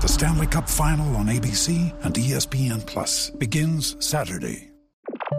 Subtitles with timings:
[0.00, 4.70] The Stanley Cup Final on ABC and ESPN Plus begins Saturday.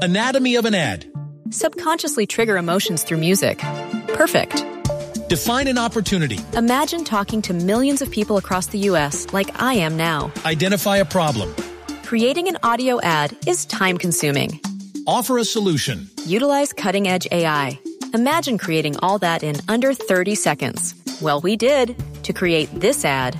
[0.04, 1.12] Anatomy of an ad.
[1.50, 3.58] Subconsciously trigger emotions through music.
[4.10, 4.64] Perfect.
[5.30, 6.38] Define an opportunity.
[6.54, 9.26] Imagine talking to millions of people across the U.S.
[9.34, 10.32] like I am now.
[10.46, 11.56] Identify a problem.
[12.04, 14.60] Creating an audio ad is time consuming.
[15.08, 16.08] Offer a solution.
[16.28, 17.80] Utilize cutting edge AI.
[18.14, 20.94] Imagine creating all that in under 30 seconds.
[21.20, 23.40] Well, we did to create this ad.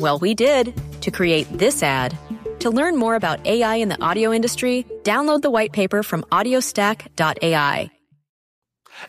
[0.00, 2.16] Well, we did to create this ad.
[2.60, 7.90] To learn more about AI in the audio industry, download the white paper from audiostack.ai.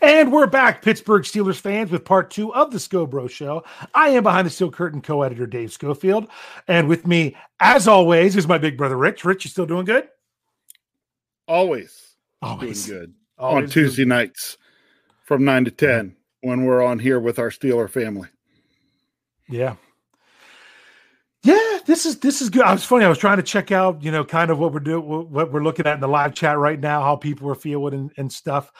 [0.01, 3.63] And we're back, Pittsburgh Steelers fans, with part two of the Scobro Show.
[3.93, 6.27] I am behind the steel curtain co-editor Dave Schofield,
[6.67, 9.23] and with me, as always, is my big brother Rich.
[9.25, 10.07] Rich, you still doing good?
[11.47, 12.85] Always, Always.
[12.85, 14.57] doing good Always on Tuesday nights
[15.23, 18.29] from nine to ten when we're on here with our Steeler family.
[19.47, 19.75] Yeah.
[21.85, 22.63] This is this is good.
[22.63, 23.05] I was funny.
[23.05, 25.63] I was trying to check out, you know, kind of what we're doing, what we're
[25.63, 28.71] looking at in the live chat right now, how people are feeling and, and stuff.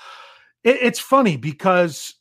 [0.64, 2.16] It, it's funny because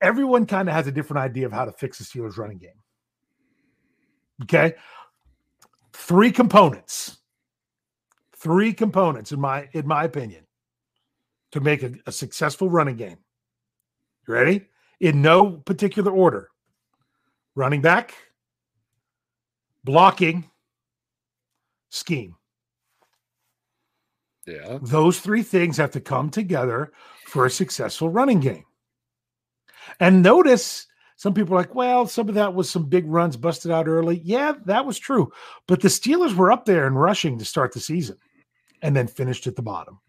[0.00, 2.70] everyone kind of has a different idea of how to fix the Steelers running game.
[4.42, 4.74] Okay,
[5.92, 7.18] three components,
[8.36, 10.44] three components in my in my opinion
[11.52, 13.18] to make a, a successful running game.
[14.26, 14.66] You ready?
[14.98, 16.48] In no particular order:
[17.54, 18.14] running back
[19.88, 20.44] blocking,
[21.88, 22.36] scheme.
[24.46, 26.92] Yeah, Those three things have to come together
[27.24, 28.66] for a successful running game.
[29.98, 33.70] And notice some people are like, well, some of that was some big runs busted
[33.70, 34.20] out early.
[34.22, 35.32] Yeah, that was true.
[35.66, 38.18] But the Steelers were up there and rushing to start the season
[38.82, 40.00] and then finished at the bottom.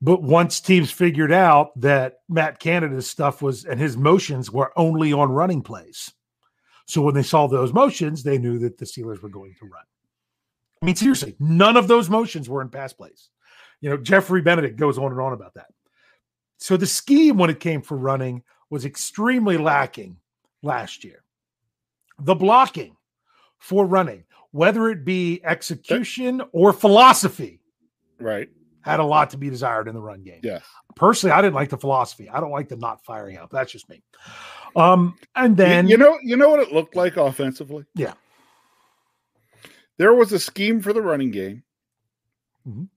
[0.00, 5.12] But once teams figured out that Matt Canada's stuff was and his motions were only
[5.12, 6.12] on running plays.
[6.86, 9.84] So when they saw those motions, they knew that the Steelers were going to run.
[10.82, 13.30] I mean, seriously, none of those motions were in pass plays.
[13.80, 15.68] You know, Jeffrey Benedict goes on and on about that.
[16.58, 20.16] So the scheme when it came for running was extremely lacking
[20.62, 21.22] last year.
[22.18, 22.96] The blocking
[23.58, 27.60] for running, whether it be execution or philosophy,
[28.20, 28.48] right.
[28.82, 30.40] had a lot to be desired in the run game.
[30.42, 30.64] Yes.
[30.96, 32.28] Personally, I didn't like the philosophy.
[32.28, 33.50] I don't like the not firing out.
[33.50, 34.02] That's just me.
[34.76, 37.84] Um, and then you know, you know what it looked like offensively.
[37.94, 38.14] Yeah.
[39.98, 41.62] There was a scheme for the running game,
[42.68, 42.88] Mhm.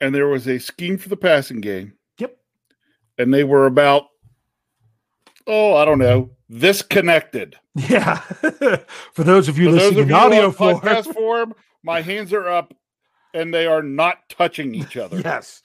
[0.00, 1.94] and there was a scheme for the passing game.
[2.18, 2.36] Yep.
[3.18, 4.08] And they were about,
[5.46, 7.56] oh, I don't know, this connected.
[7.74, 8.16] Yeah.
[9.14, 12.32] For those of you For listening of in you audio form, podcast form, my hands
[12.32, 12.74] are up,
[13.32, 15.20] and they are not touching each other.
[15.20, 15.62] yes,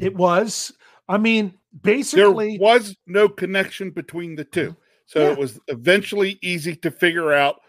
[0.00, 0.72] it was.
[1.12, 4.74] I mean, basically, there was no connection between the two.
[5.06, 5.32] So Yeah.
[5.32, 7.60] it was eventually easy to figure out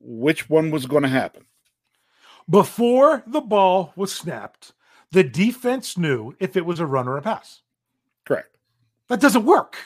[0.00, 1.44] which one was going to happen.
[2.48, 4.72] before the ball was snapped,
[5.12, 7.62] the defense knew if it was a run or a pass.
[8.24, 8.56] Correct.
[9.08, 9.76] That doesn't work.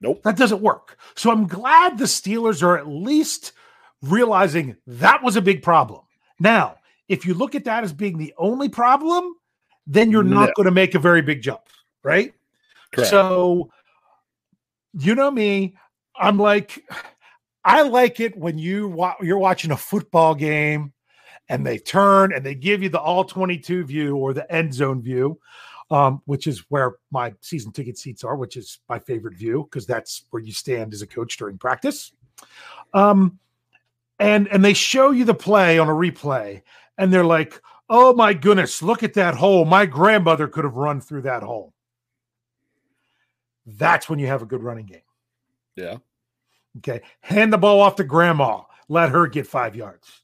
[0.00, 0.22] Nope.
[0.22, 0.96] That doesn't work.
[1.14, 3.52] So I'm glad the Steelers are at least
[4.00, 6.02] realizing that was a big problem.
[6.40, 6.76] Now,
[7.08, 9.34] if you look at that as being the only problem,
[9.86, 10.52] then you're not No.
[10.56, 11.62] going to make a very big jump,
[12.04, 12.32] right?
[12.92, 13.10] Correct.
[13.10, 13.70] So,
[14.96, 15.74] you know me,
[16.16, 16.84] I'm like,
[17.64, 20.92] I like it when you wa- you're watching a football game
[21.48, 25.02] and they turn and they give you the all 22 view or the end zone
[25.02, 25.40] view.
[25.90, 29.86] um, which is where my season ticket seats are, which is my favorite view because
[29.86, 32.10] that's where you stand as a coach during practice.
[32.94, 33.38] Um,
[34.18, 36.62] and and they show you the play on a replay,
[36.96, 37.60] and they're like,
[37.90, 39.66] "Oh my goodness, look at that hole!
[39.66, 41.73] My grandmother could have run through that hole."
[43.66, 45.00] That's when you have a good running game.
[45.76, 45.98] Yeah.
[46.78, 47.00] Okay.
[47.20, 48.62] Hand the ball off to grandma.
[48.88, 50.20] Let her get five yards.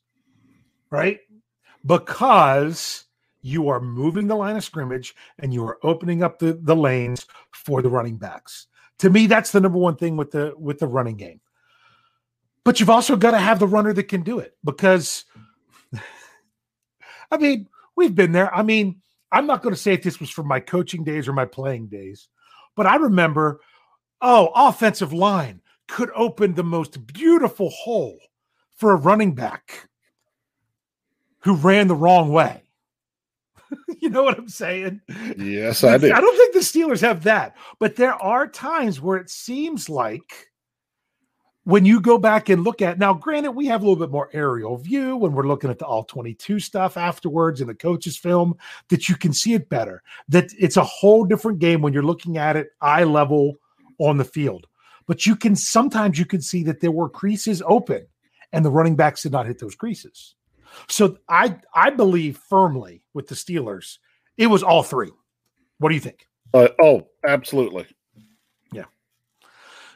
[0.90, 1.20] Right?
[1.86, 3.04] Because
[3.42, 7.26] you are moving the line of scrimmage and you are opening up the, the lanes
[7.52, 8.66] for the running backs.
[8.98, 11.40] To me, that's the number one thing with the with the running game.
[12.64, 15.24] But you've also got to have the runner that can do it because
[17.30, 18.54] I mean, we've been there.
[18.54, 19.00] I mean,
[19.32, 21.86] I'm not going to say if this was from my coaching days or my playing
[21.86, 22.28] days,
[22.76, 23.60] but I remember,
[24.20, 28.18] oh, offensive line could open the most beautiful hole
[28.76, 29.88] for a running back
[31.40, 32.62] who ran the wrong way.
[34.00, 35.00] you know what I'm saying?
[35.36, 36.12] Yes, I do.
[36.12, 40.49] I don't think the Steelers have that, but there are times where it seems like
[41.70, 44.28] when you go back and look at now, granted, we have a little bit more
[44.32, 48.56] aerial view when we're looking at the all 22 stuff afterwards in the coach's film
[48.88, 50.02] that you can see it better.
[50.28, 53.56] That it's a whole different game when you're looking at it eye level
[53.98, 54.66] on the field.
[55.06, 58.06] But you can sometimes you can see that there were creases open
[58.52, 60.34] and the running backs did not hit those creases.
[60.88, 63.98] So I I believe firmly with the Steelers,
[64.36, 65.12] it was all three.
[65.78, 66.26] What do you think?
[66.52, 67.86] Uh, oh, absolutely.
[68.72, 68.84] Yeah.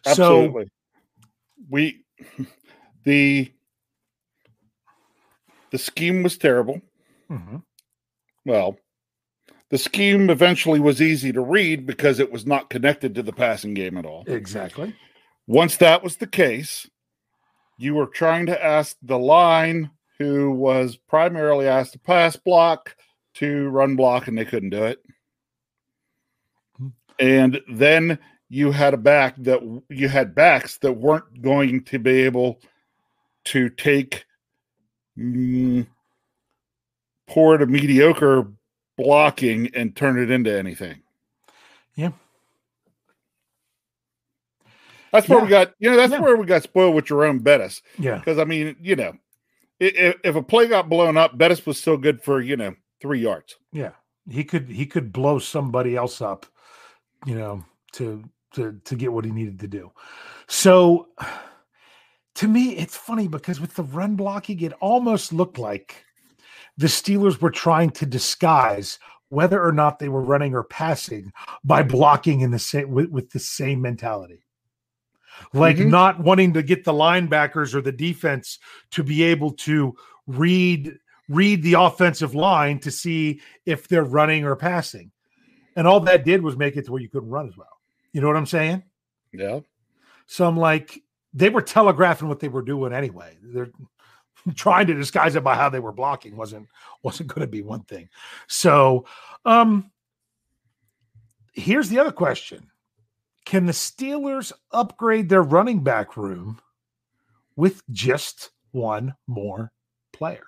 [0.06, 0.64] Absolutely.
[0.64, 0.70] So,
[1.68, 2.04] we
[3.04, 3.52] the
[5.70, 6.80] the scheme was terrible.
[7.30, 7.56] Mm-hmm.
[8.44, 8.78] Well,
[9.70, 13.74] the scheme eventually was easy to read because it was not connected to the passing
[13.74, 14.24] game at all.
[14.26, 14.94] Exactly.
[15.46, 16.88] Once that was the case,
[17.76, 22.94] you were trying to ask the line who was primarily asked to pass block
[23.34, 25.02] to run block, and they couldn't do it.
[26.76, 26.88] Hmm.
[27.18, 28.18] And then
[28.54, 32.60] you had a back that you had backs that weren't going to be able
[33.44, 34.26] to take
[35.18, 35.84] mm,
[37.26, 38.46] poor to mediocre
[38.96, 41.02] blocking and turn it into anything.
[41.96, 42.12] Yeah.
[45.10, 45.44] That's where yeah.
[45.44, 46.20] we got, you know, that's yeah.
[46.20, 47.82] where we got spoiled with Jerome Bettis.
[47.98, 48.18] Yeah.
[48.18, 49.14] Because, I mean, you know,
[49.80, 53.20] if, if a play got blown up, Bettis was still good for, you know, three
[53.20, 53.56] yards.
[53.72, 53.92] Yeah.
[54.30, 56.46] He could, he could blow somebody else up,
[57.26, 57.64] you know,
[57.94, 58.22] to
[58.54, 59.92] to to get what he needed to do.
[60.46, 61.08] So
[62.36, 66.04] to me, it's funny because with the run blocking, it almost looked like
[66.76, 68.98] the Steelers were trying to disguise
[69.28, 73.30] whether or not they were running or passing by blocking in the same with, with
[73.30, 74.44] the same mentality.
[75.52, 75.90] Like mm-hmm.
[75.90, 78.58] not wanting to get the linebackers or the defense
[78.92, 79.96] to be able to
[80.26, 80.96] read
[81.28, 85.10] read the offensive line to see if they're running or passing.
[85.74, 87.73] And all that did was make it to where you couldn't run as well.
[88.14, 88.84] You know what I'm saying?
[89.32, 89.60] Yeah.
[90.26, 91.02] So I'm like,
[91.34, 93.36] they were telegraphing what they were doing anyway.
[93.42, 93.72] They're
[94.54, 96.68] trying to disguise it by how they were blocking wasn't
[97.02, 98.08] wasn't going to be one thing.
[98.46, 99.04] So,
[99.44, 99.90] um,
[101.52, 102.70] here's the other question:
[103.44, 106.60] Can the Steelers upgrade their running back room
[107.56, 109.72] with just one more
[110.12, 110.46] player?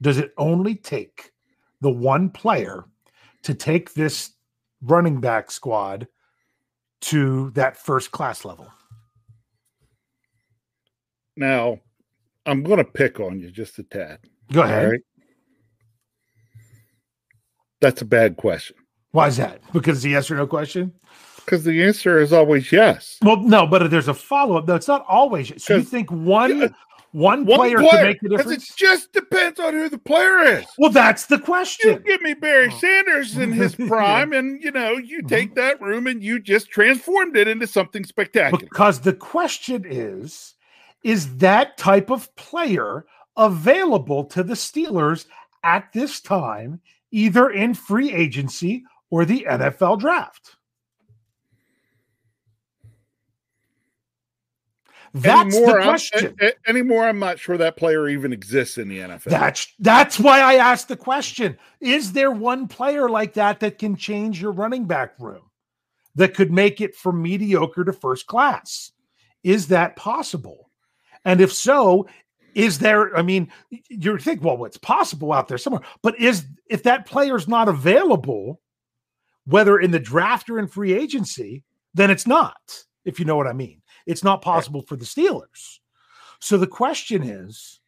[0.00, 1.32] Does it only take
[1.80, 2.84] the one player
[3.42, 4.34] to take this
[4.80, 6.06] running back squad
[7.02, 8.70] to that first class level.
[11.36, 11.78] Now,
[12.46, 14.18] I'm going to pick on you just a tad.
[14.52, 15.00] Go ahead.
[17.80, 18.76] That's a bad question.
[19.12, 19.60] Why is that?
[19.72, 20.92] Because it's a yes or no question?
[21.36, 23.18] Because the answer is always yes.
[23.22, 24.68] Well, no, but there's a follow up.
[24.68, 25.50] No, it's not always.
[25.50, 25.64] Yes.
[25.64, 26.74] So you think one
[27.12, 28.70] one, one player, player could make the difference?
[28.70, 30.66] It just depends on who the player is.
[30.78, 31.92] Well, that's the question.
[31.92, 32.78] You give me Barry oh.
[32.78, 34.38] Sanders in his prime, yeah.
[34.38, 35.26] and you know, you mm-hmm.
[35.26, 38.58] take that room and you just transformed it into something spectacular.
[38.58, 40.54] Because the question is,
[41.04, 43.04] is that type of player
[43.36, 45.26] available to the Steelers
[45.64, 50.56] at this time, either in free agency or the NFL draft?
[55.14, 56.36] That's anymore, the question.
[56.40, 59.24] I'm, anymore, I'm not sure that player even exists in the NFL.
[59.24, 63.94] That's that's why I asked the question: Is there one player like that that can
[63.94, 65.42] change your running back room,
[66.14, 68.92] that could make it from mediocre to first class?
[69.42, 70.70] Is that possible?
[71.26, 72.08] And if so,
[72.54, 73.14] is there?
[73.14, 73.52] I mean,
[73.90, 78.62] you think, well, it's possible out there somewhere, but is if that player's not available,
[79.44, 82.56] whether in the draft or in free agency, then it's not.
[83.04, 83.81] If you know what I mean.
[84.06, 84.88] It's not possible right.
[84.88, 85.78] for the Steelers.
[86.40, 87.80] So the question is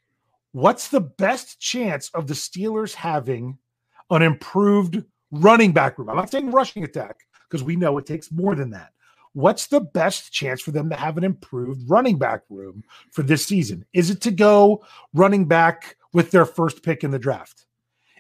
[0.52, 3.58] what's the best chance of the Steelers having
[4.10, 6.08] an improved running back room.
[6.08, 7.16] I'm not saying rushing attack
[7.48, 8.92] because we know it takes more than that.
[9.32, 13.44] What's the best chance for them to have an improved running back room for this
[13.44, 13.84] season?
[13.92, 17.66] Is it to go running back with their first pick in the draft?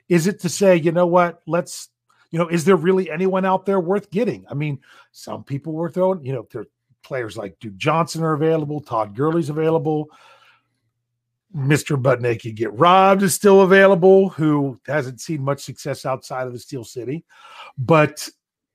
[0.08, 1.90] Is it to say, you know what, let's,
[2.32, 4.44] you know, is there really anyone out there worth getting?
[4.50, 4.80] I mean,
[5.12, 6.66] some people were throwing, you know, there
[7.04, 10.08] players like Duke Johnson are available, Todd Gurley's available.
[11.54, 12.00] Mr.
[12.00, 16.58] Butt Naked Get Robbed is still available, who hasn't seen much success outside of the
[16.58, 17.24] Steel City.
[17.78, 18.28] But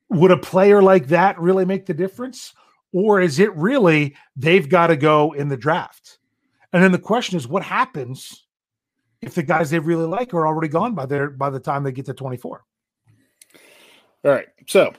[0.09, 2.53] would a player like that really make the difference?
[2.93, 6.19] Or is it really they've got to go in the draft?
[6.71, 8.45] And then the question is, what happens
[9.21, 11.91] if the guys they really like are already gone by their by the time they
[11.91, 12.63] get to 24?
[14.25, 14.47] All right.
[14.67, 14.93] So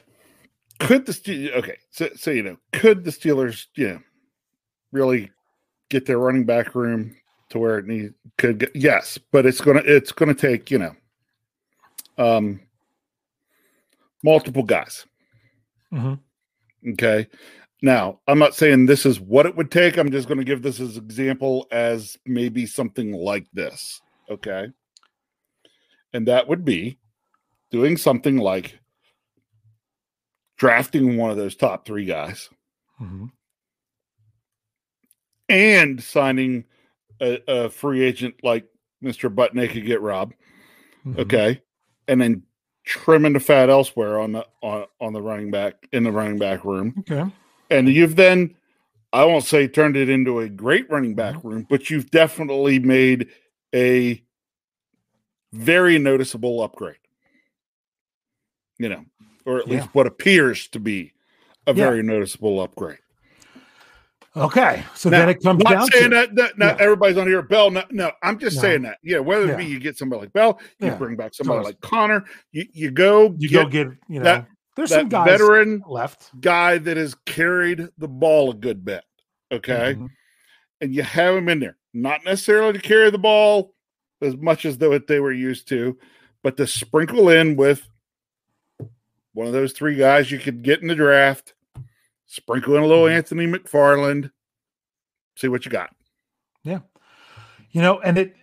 [0.81, 4.01] could the okay, so, so you know, could the Steelers, you know,
[4.93, 5.31] really
[5.91, 7.15] get their running back room
[7.51, 10.95] to where it need could get yes, but it's gonna it's gonna take, you know,
[12.19, 12.61] um
[14.25, 15.07] multiple guys.
[15.93, 16.91] Mm-hmm.
[16.93, 17.27] Okay.
[17.83, 19.97] Now, I'm not saying this is what it would take.
[19.97, 24.03] I'm just going to give this as example as maybe something like this.
[24.31, 24.69] Okay.
[26.13, 26.99] And that would be
[27.71, 28.79] doing something like
[30.61, 32.51] drafting one of those top three guys
[33.01, 33.27] Mm-hmm.
[35.49, 36.65] and signing
[37.21, 38.67] a, a free agent like
[39.03, 39.35] Mr.
[39.35, 40.35] Butt Naked Get Rob.
[41.07, 41.21] Mm-hmm.
[41.21, 41.63] Okay.
[42.09, 42.43] And then
[42.85, 46.63] trimming the fat elsewhere on the on, on the running back in the running back
[46.65, 46.95] room.
[47.11, 47.25] Okay.
[47.71, 48.55] And you've then
[49.15, 51.49] I won't say turned it into a great running back Mm-hmm.
[51.49, 53.29] room, but you've definitely made
[53.75, 54.23] a
[55.55, 56.97] very noticeable upgrade.
[58.79, 59.05] You know,
[59.51, 59.91] or at least Yeah.
[59.93, 61.13] what appears to be
[61.67, 61.85] a Yeah.
[61.91, 62.99] very noticeable upgrade.
[64.37, 64.85] Okay.
[64.95, 66.85] So Now, then it comes not down saying to that, that not Yeah.
[66.85, 67.43] everybody's on here.
[67.43, 68.63] Bell, no, no, I'm just No.
[68.63, 68.99] saying that.
[69.03, 70.95] Yeah, whether it be you get somebody like Bell, you Yeah.
[70.97, 74.47] bring back somebody like Conner, you, you go you get go get, you know, that-
[74.77, 76.31] there's some that guys veteran left.
[76.41, 79.03] guy that has carried the ball a good bit.
[79.51, 79.97] Okay.
[79.99, 80.09] Mhm.
[80.81, 83.75] And you have him in there, not necessarily to carry the ball
[84.23, 85.99] as much as though they were used to,
[86.45, 87.87] but to sprinkle in with
[89.33, 91.55] one of those three guys you could get in the draft,
[92.27, 93.17] sprinkle in a little Mhm.
[93.17, 94.31] Anthony McFarland,
[95.37, 95.95] see what you got.
[96.65, 96.81] Yeah.
[97.71, 98.35] You know, and it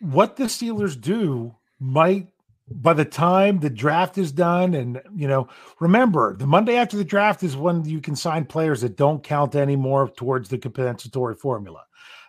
[0.00, 2.28] what the Steelers do might
[2.68, 5.48] by the time the draft is done, and you know,
[5.80, 9.54] remember the Monday after the draft is when you can sign players that don't count
[9.54, 11.84] anymore towards the compensatory formula.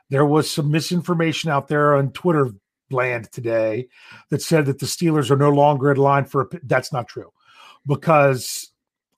[0.09, 2.51] There was some misinformation out there on Twitter
[2.91, 3.87] land today
[4.29, 7.31] that said that the Steelers are no longer in line for a that's not true
[7.85, 8.71] because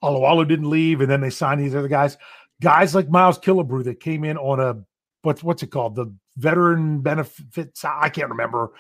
[0.04, 2.18] Alualu didn't leave and then they signed these other guys.
[2.62, 4.84] Guys like Miles Killebrew that came in on a
[5.24, 5.96] what's what's it called?
[5.96, 7.84] The veteran benefits.
[7.84, 8.72] I can't remember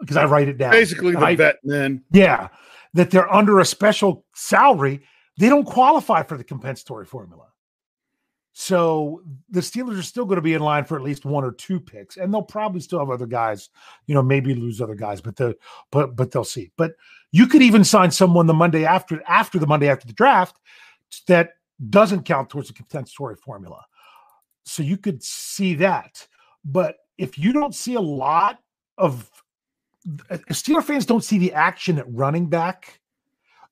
[0.00, 0.72] because I write it down.
[0.72, 2.02] Basically, the I- vet men.
[2.10, 2.48] Yeah,
[2.94, 5.02] that they're under a special salary.
[5.38, 7.46] They don't qualify for the compensatory formula.
[8.54, 11.52] So the Steelers are still going to be in line for at least one or
[11.52, 13.70] two picks, and they'll probably still have other guys.
[14.06, 15.56] You know, maybe lose other guys, but the
[15.90, 16.70] but but they'll see.
[16.76, 16.92] But
[17.32, 20.56] you could even sign someone the Monday after after the Monday after the draft
[21.26, 21.54] that
[21.90, 23.84] doesn't count towards the compensatory formula.
[24.64, 26.26] So you could see that.
[26.64, 28.60] But if you don't see a lot
[28.98, 29.28] of
[30.30, 33.00] uh, Steeler fans don't see the action at running back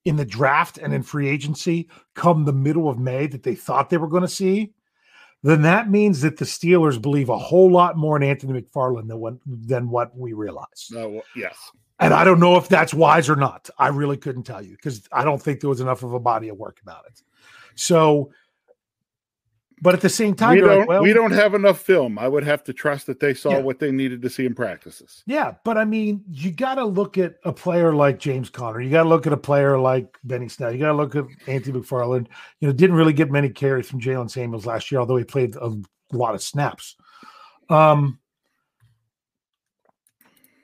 [0.05, 3.91] in the draft and in free agency come the middle of May that they thought
[3.91, 4.73] they were going to see,
[5.43, 9.19] then that means that the Steelers believe a whole lot more in Anthony McFarland than
[9.19, 10.91] what than what we realize.
[10.95, 11.57] Uh, well, yes.
[12.01, 13.69] And I don't know if that's wise or not.
[13.79, 16.49] I really couldn't tell you because I don't think there was enough of a body
[16.49, 17.23] of work about it.
[17.75, 18.33] So,
[19.83, 20.79] but at the same time, we don't.
[20.81, 22.19] like, well, we don't have enough film.
[22.19, 23.59] I would have to trust that they saw Yeah.
[23.61, 25.23] what they needed to see in practices.
[25.27, 28.81] Yeah, but I mean, you got to look at a player like James Conner.
[28.81, 30.73] You got to look at a player like Benny Snell.
[30.73, 32.29] You got to look at Anthony McFarland.
[32.61, 35.55] You know, didn't really get many carries from Jaylen Samuels last year, although he played
[35.57, 35.75] a
[36.13, 36.97] lot of snaps.
[37.71, 38.19] Um,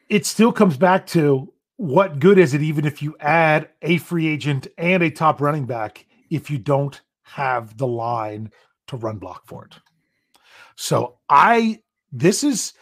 [0.09, 4.27] it still comes back to what good is it, even if you add a free
[4.29, 8.51] agent and a top running back, if you don't have the line
[8.87, 9.75] to run block for it.
[10.77, 11.81] So I,
[12.13, 12.73] this is.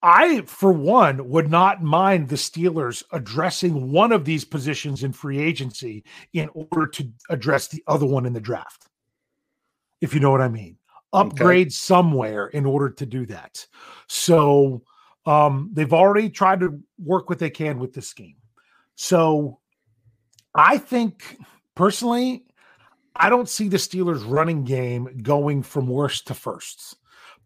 [0.00, 5.40] I, for one, would not mind the Steelers addressing one of these positions in free
[5.40, 8.86] agency in order to address the other one in the draft.
[10.00, 10.76] If you know what I mean.
[11.12, 13.66] Upgrade somewhere in order to do that.
[14.06, 14.82] So
[15.28, 18.36] um, they've already tried to work what they can with the scheme.
[18.94, 19.60] So
[20.54, 21.36] I think
[21.74, 22.46] personally,
[23.14, 26.96] I don't see the Steelers running game going from worst to first.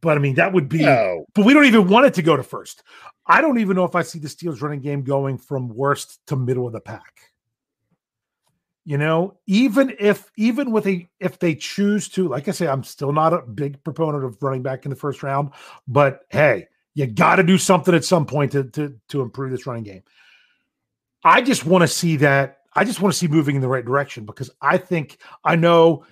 [0.01, 2.37] But I mean, that would be No, but we don't even want it to go
[2.37, 2.85] to first.
[3.27, 6.37] I don't even know if I see the Steelers running game going from worst to
[6.37, 7.33] middle of the pack.
[8.85, 12.85] You know, even if even with a if they choose to, like I say, I'm
[12.85, 15.51] still not a big proponent of running back in the first round,
[15.89, 19.67] but hey, you got to do something at some point to to to improve this
[19.67, 20.03] running game.
[21.25, 22.59] I just want to see that.
[22.75, 26.05] I just want to see moving in the right direction because I think I know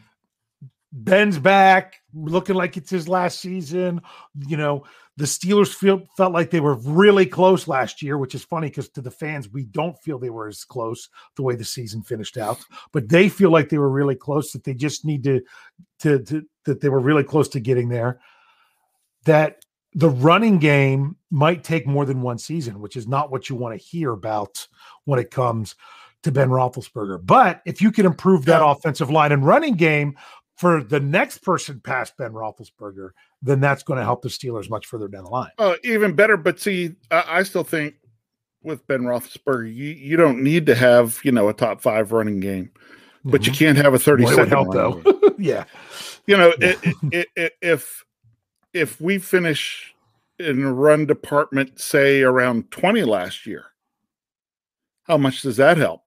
[0.93, 4.01] Ben's back, looking like it's his last season.
[4.47, 4.85] You know,
[5.17, 8.89] the Steelers feel, felt like they were really close last year, which is funny because
[8.91, 12.37] to the fans, we don't feel they were as close the way the season finished
[12.37, 12.59] out.
[12.93, 14.53] But they feel like they were really close.
[14.53, 15.43] That they just need to,
[16.01, 18.21] to, to that they were really close to getting there.
[19.27, 23.57] That the running game might take more than one season, which is not what you
[23.57, 24.67] want to hear about
[25.05, 25.75] when it comes
[26.23, 27.25] to Ben Roethlisberger.
[27.25, 28.71] But if you can improve that yeah.
[28.71, 30.17] offensive line and running game
[30.57, 33.11] for the next person past Ben Roethlisberger,
[33.43, 35.51] then that's going to help the Steelers much further down the line.
[35.59, 36.37] Oh, even better.
[36.37, 37.95] But see, I, I still think
[38.63, 42.41] with Ben Roethlisberger, you, you don't need to have you know a top five running
[42.41, 42.71] game,
[43.25, 43.51] but mm-hmm.
[43.51, 45.03] you can't have a thirty well, second help though.
[45.39, 45.65] yeah,
[46.27, 46.79] you know it,
[47.11, 48.05] it, it, if
[48.73, 49.95] if we finish
[50.39, 53.67] in the run department, say around twenty last year,
[55.05, 56.03] how much does that help?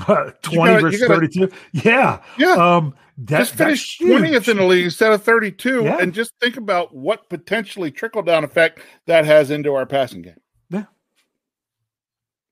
[0.06, 1.50] 20 gotta, versus gotta, 32.
[1.72, 2.22] Yeah.
[2.38, 2.52] Yeah.
[2.52, 5.98] Um, that, just finish 20th in the league instead of 32 yeah.
[5.98, 10.40] and just think about what potentially trickle down effect that has into our passing game.
[10.70, 10.84] Yeah.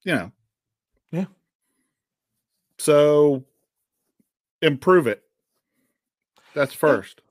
[0.04, 0.32] You know.
[1.10, 1.24] Yeah.
[2.78, 3.44] So
[4.60, 5.22] improve it.
[6.54, 7.22] That's first.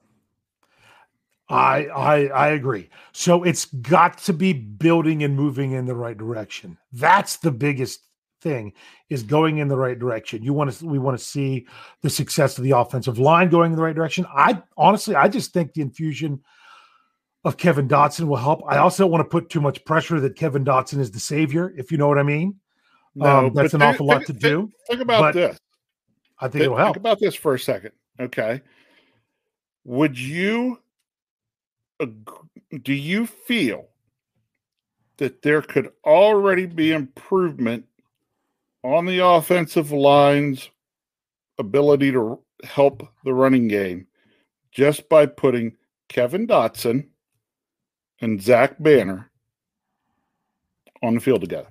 [1.48, 2.90] I I I agree.
[3.12, 6.76] So it's got to be building and moving in the right direction.
[6.92, 8.00] That's the biggest
[8.40, 8.72] thing
[9.08, 10.42] is going in the right direction.
[10.42, 11.66] You want to we want to see
[12.02, 14.26] the success of the offensive line going in the right direction.
[14.34, 16.40] I honestly I just think the infusion
[17.44, 18.62] of Kevin Dotson will help.
[18.68, 21.72] I also don't want to put too much pressure that Kevin Dotson is the savior,
[21.76, 22.56] if you know what I mean.
[23.14, 24.70] No, um, that's an think, awful lot to do.
[24.88, 25.58] Think about this.
[26.38, 26.94] I think, think it'll help.
[26.94, 27.92] Think about this for a second.
[28.20, 28.60] Okay.
[29.84, 30.78] Would you
[31.98, 33.88] do you feel
[35.16, 37.84] that there could already be improvement
[38.82, 40.70] on the offensive line's
[41.58, 44.06] ability to help the running game
[44.70, 45.76] just by putting
[46.08, 47.08] Kevin Dotson
[48.20, 49.30] and Zach Banner
[51.02, 51.68] on the field together.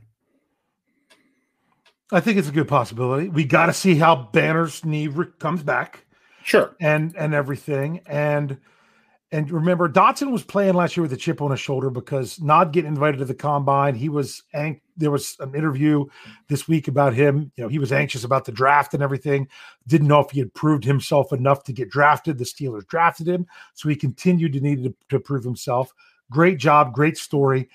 [2.11, 3.27] I think it's a good possibility.
[3.27, 5.09] We got to see how Banner's knee
[5.39, 6.05] comes back.
[6.43, 6.73] Sure.
[6.79, 8.57] And and everything and
[9.31, 12.71] and remember, Dotson was playing last year with a chip on his shoulder because not
[12.71, 13.93] getting invited to the combine.
[13.93, 16.05] He was ang- there was an interview
[16.47, 17.51] this week about him.
[17.57, 19.49] You know, he was anxious about the draft and everything.
[19.85, 22.37] Didn't know if he had proved himself enough to get drafted.
[22.37, 25.93] The Steelers drafted him, so he continued to need to, to prove himself.
[26.31, 27.67] Great job, great story.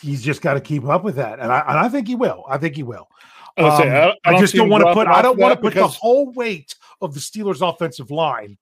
[0.00, 2.44] He's just got to keep up with that, and I, and I think he will.
[2.48, 3.08] I think he will.
[3.56, 5.08] Um, I, I, I just don't want to put.
[5.08, 8.58] I don't want to put the whole weight of the Steelers' offensive line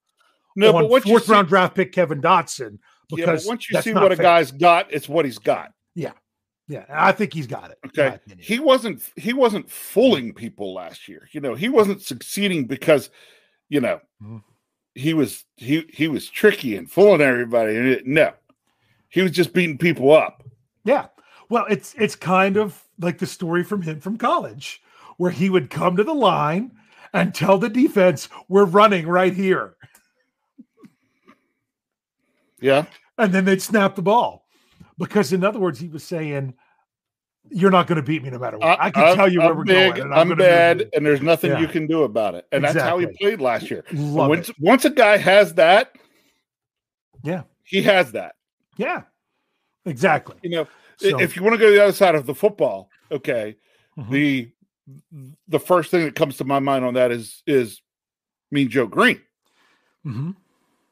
[0.57, 2.79] no, but once fourth round draft pick Kevin Dotson.
[3.09, 4.11] Because yeah, once you see what fair.
[4.13, 5.71] a guy's got, it's what he's got.
[5.95, 6.11] Yeah.
[6.67, 7.77] Yeah, I think he's got it.
[7.85, 8.19] Okay.
[8.37, 11.29] He wasn't he wasn't fooling people last year.
[11.31, 13.09] You know, he wasn't succeeding because,
[13.69, 14.39] you know, mm-hmm.
[14.93, 17.77] he was he he was tricky and fooling everybody.
[17.77, 18.33] And it, no.
[19.07, 20.43] He was just beating people up.
[20.83, 21.07] Yeah.
[21.49, 24.81] Well, it's it's kind of like the story from him from college,
[25.15, 26.73] where he would come to the line
[27.13, 29.77] and tell the defense, "We're running right here."
[32.59, 32.85] Yeah.
[33.17, 34.45] And then they'd snap the ball.
[34.97, 36.53] Because, in other words, he was saying,
[37.49, 38.79] You're not going to beat me no matter what.
[38.79, 40.11] I, I can I'm, tell you where I'm we're big, going.
[40.11, 41.59] I'm, I'm bad, and there's nothing yeah.
[41.59, 42.47] you can do about it.
[42.51, 42.79] And exactly.
[42.79, 43.83] that's how he played last year.
[43.93, 45.95] Once, once a guy has that,
[47.23, 48.35] yeah, he has that.
[48.77, 49.03] Yeah,
[49.85, 50.37] exactly.
[50.41, 50.67] You know,
[50.97, 53.55] so, if you want to go to the other side of the football, okay,
[53.97, 54.11] mm-hmm.
[54.11, 54.51] the
[55.47, 57.81] the first thing that comes to my mind on that is is
[58.51, 59.21] Mean Joe Greene.
[60.05, 60.31] Mm-hmm.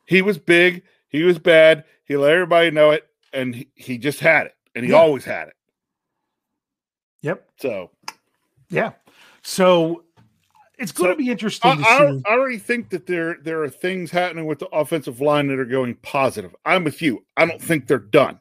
[0.06, 0.84] He was big.
[1.10, 1.86] He was bad.
[2.06, 4.98] He let everybody know it, and he, he just had it, and he yeah.
[4.98, 5.56] always had it.
[7.22, 7.50] Yep.
[7.60, 7.92] So,
[8.70, 8.92] yeah.
[9.42, 10.04] So
[10.78, 11.72] it's going so to be interesting.
[11.72, 15.48] I, I, I, already think that there there are things happening with the offensive line
[15.48, 16.56] that are going positive.
[16.66, 17.26] I'm with you.
[17.38, 18.40] I don't think they're done.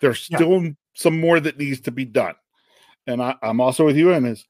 [0.00, 0.70] There's still yeah.
[0.94, 2.34] some more that needs to be done,
[3.06, 4.44] and I, am also with you in this.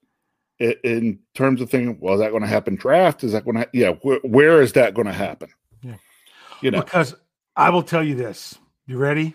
[0.59, 2.77] In terms of thinking, well, is that going to happen?
[2.77, 3.69] Draft is that going to?
[3.73, 5.49] Yeah, wh- where is that going to happen?
[6.63, 7.15] You know, because
[7.57, 8.59] I will tell you this.
[8.87, 9.35] You ready?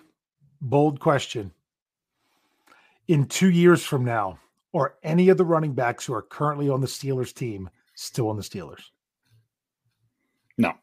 [0.62, 1.52] Bold question.
[3.08, 4.40] In two years from now,
[4.74, 8.36] are any of the running backs who are currently on the Steelers team still on
[8.36, 8.82] the Steelers?
[10.58, 10.74] No.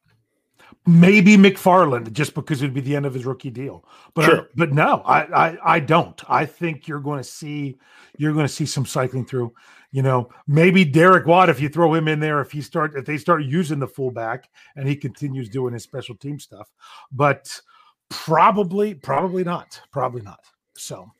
[0.87, 3.85] Maybe McFarland, just because it'd be the end of his rookie deal.
[4.14, 4.48] But uh, Sure.
[4.57, 6.20] but no, I, I I don't.
[6.28, 7.78] I think you're going to see
[8.16, 9.52] you're going to see some cycling through.
[9.92, 13.05] You know, maybe Derek Watt, if you throw him in there, if he start if
[13.05, 16.70] they start using the fullback and he continues doing his special team stuff,
[17.12, 17.61] but
[18.09, 20.40] probably probably not, probably not.
[20.78, 21.11] So,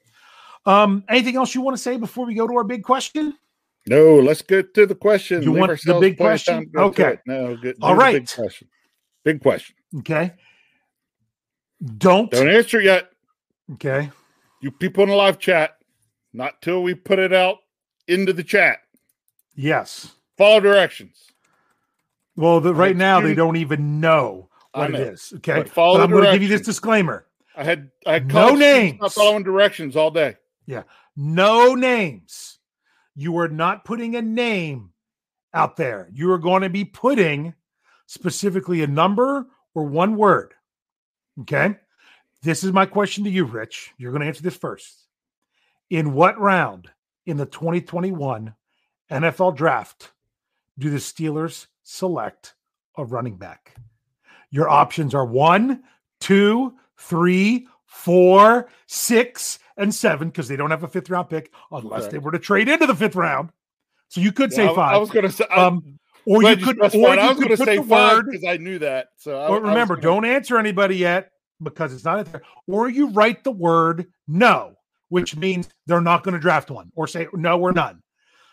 [0.65, 3.37] um, anything else you want to say before we go to our big question?
[3.87, 5.43] No, let's get to the question.
[5.43, 6.55] You Leave want the big question?
[6.55, 7.19] time to go to Okay.
[7.27, 7.77] No, good.
[7.83, 8.15] All right.
[8.15, 8.69] Big question.
[9.23, 9.77] Big question.
[9.99, 10.33] Okay,
[11.99, 12.31] don't.
[12.31, 13.11] Don't answer yet.
[13.75, 14.11] Okay,
[14.61, 15.77] You people in the live chat,
[16.33, 17.59] not till we put it out
[18.09, 18.79] into the chat.
[19.55, 20.13] yes.
[20.39, 21.31] Follow directions.
[22.37, 25.33] Well, the, right Like, now they don't even know what it know, is.
[25.37, 28.27] Okay, but follow But I'm going to give you this disclaimer: I had I had
[28.29, 29.01] No college students names.
[29.03, 30.37] not following directions all day.
[30.67, 30.85] Yeah.
[31.17, 32.59] No names.
[33.15, 34.93] You are not putting a name
[35.53, 36.09] out there.
[36.13, 37.53] You are going to be putting
[38.07, 40.55] specifically a number or one word.
[41.43, 41.77] Okay.
[42.43, 43.93] This is my question to you, Rich.
[43.99, 45.07] You're going to answer this first.
[45.91, 46.89] In what round
[47.27, 48.55] in the 2021
[49.11, 50.13] NFL draft
[50.79, 52.55] do the Steelers select
[52.97, 53.75] a running back?
[54.51, 55.83] Your options are one,
[56.21, 62.03] two, three, four, six, and seven because they don't have a fifth round pick unless
[62.05, 62.13] Okay.
[62.13, 63.51] they were to trade into the fifth round.
[64.09, 64.95] So you could say five.
[64.95, 65.45] I was going to say.
[65.47, 68.79] Um, or you could, or you I was going to say five because I knew
[68.81, 69.09] that.
[69.17, 71.33] So I, I Or was remember, gonna- don't answer anybody yet
[71.63, 72.43] because it's not there.
[72.69, 74.75] Or you write the word no,
[75.13, 78.03] which means they're not going to draft one, or say no, we're none.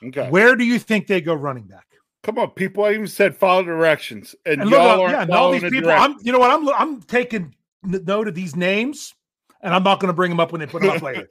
[0.04, 0.30] Okay.
[0.30, 1.86] Where do you think they go running back?
[2.24, 2.84] Come on, people.
[2.84, 5.70] I even said follow directions, and, And look, y'all uh, yeah, and all these the
[5.70, 5.90] people.
[5.90, 6.52] I'm, you know what?
[6.52, 9.16] I'm, I'm taking note of these names,
[9.62, 11.28] and I'm not going to bring them up when they put them up later.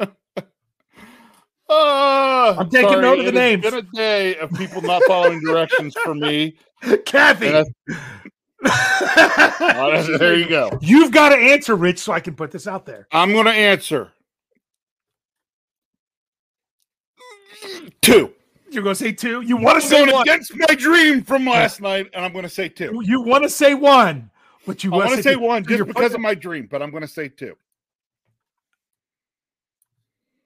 [1.70, 3.62] Ah, I'm taking sorry, note of the names.
[3.62, 6.56] Been a day of people not following directions for me.
[7.04, 7.62] Kathy,
[8.64, 10.78] Oh, there you go.
[10.80, 13.06] you've got to answer, Rich, so I can put this out there.
[13.12, 14.10] I'm going to answer
[18.02, 18.32] two.
[18.70, 19.40] You're going to say two.
[19.40, 20.22] You want to say going one.
[20.22, 23.00] against my dream from last night, and I'm going to say two.
[23.02, 24.30] You want to say one,
[24.66, 25.40] but you want to say two.
[25.40, 27.56] one you're just because of my dream, but I'm going to say two.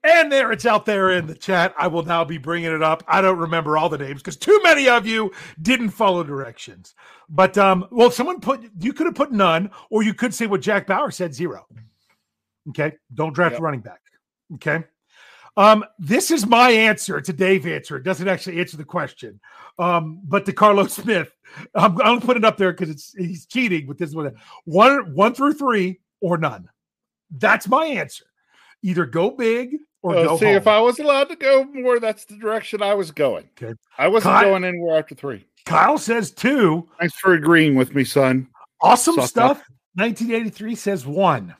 [0.05, 1.73] And there it's out there in the chat.
[1.77, 3.03] I will now be bringing it up.
[3.07, 6.93] I don't remember all the names because too many of you didn't follow directions.
[7.29, 10.61] But um, well, someone put you could have put none, or you could say what
[10.61, 11.65] Jack Bauer said zero.
[12.69, 13.59] Okay, don't draft Yep.
[13.59, 14.01] a running back.
[14.55, 14.83] Okay.
[15.55, 17.17] Um, this is my answer.
[17.17, 17.95] It's a Dave answer.
[17.97, 19.39] It doesn't actually answer the question.
[19.77, 21.29] Um, but to Carlos Smith,
[21.75, 24.33] I'm, I'm gonna put it up there because it's he's cheating with this one.
[24.65, 26.69] One one through three or none.
[27.31, 28.25] That's my answer.
[28.81, 30.55] Either go big or Uh, go see, home.
[30.55, 33.47] if I was allowed to go more, that's the direction I was going.
[33.61, 33.73] Okay.
[33.97, 35.45] I wasn't Kyle- going anywhere after three.
[35.65, 36.89] Kyle says two.
[36.99, 38.47] Thanks for agreeing with me, son.
[38.81, 39.57] Awesome Suck stuff.
[39.95, 41.55] 1983 says one.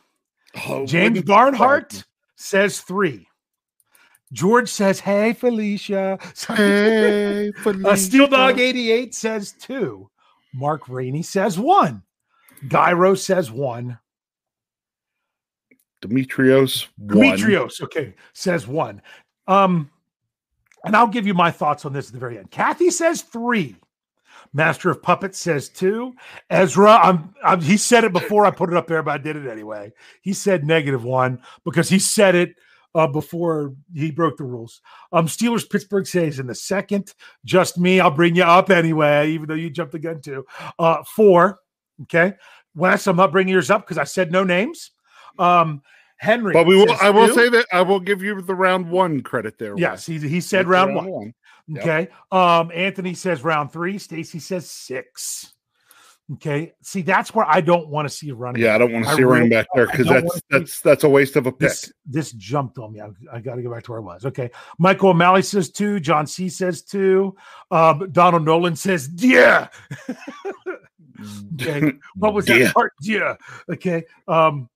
[0.68, 2.04] Oh, James Barnhart
[2.36, 3.28] says three.
[4.34, 10.10] George says, "Hey Felicia." Hey, uh, Steel Dog 88 says two.
[10.54, 12.04] Mark Rainey says one.
[12.68, 14.00] Gyro says one.
[16.02, 16.88] Demetrios.
[16.98, 17.18] one.
[17.18, 19.02] Demetrios, okay, says one.
[19.48, 19.90] Um,
[20.84, 22.52] and I'll give you my thoughts on this at the very end.
[22.52, 23.76] Kathy says three.
[24.56, 26.14] Master of Puppets says two.
[26.50, 29.36] Ezra, I'm, I'm he said it before I put it up there, but I did
[29.36, 29.92] it anyway.
[30.22, 32.56] He said negative one because he said it
[32.96, 34.82] uh, before he broke the rules.
[35.12, 37.14] Um, Steelers Pittsburgh says in the second,
[37.46, 38.00] just me.
[38.00, 40.46] I'll bring you up anyway, even though you jumped the gun too.
[40.78, 41.60] Uh, four.
[42.04, 42.34] Okay.
[42.76, 44.92] Wes, I'm not bringing yours up because I said no names.
[45.38, 45.82] Um,
[46.18, 46.96] Henry, But we will.
[47.02, 47.34] I will two.
[47.34, 49.76] say that I will give you the round one credit there.
[49.78, 50.06] yes.
[50.06, 51.34] He, he said It's round, one.
[51.68, 51.82] Yep.
[51.84, 52.08] Okay.
[52.32, 53.98] Um, Anthony says round three.
[53.98, 55.53] Stacy says six.
[56.32, 56.74] Okay.
[56.82, 58.62] See, that's where I don't want to see running.
[58.62, 61.10] Yeah, I don't want to I see running back there because that's that's that's a
[61.10, 61.70] waste of a pick.
[61.70, 63.02] This this jumped on me.
[63.02, 64.26] I, I got to go back to where I was.
[64.26, 64.50] Okay.
[64.80, 66.00] Michael O'Malley says two.
[66.00, 67.36] John C says two.
[67.72, 69.68] Um, Donald Nolan says yeah.
[71.62, 71.92] okay.
[72.16, 72.72] What was that Yeah.
[72.72, 72.94] part?
[73.02, 73.36] Yeah.
[73.70, 74.04] Okay.
[74.28, 74.70] Um,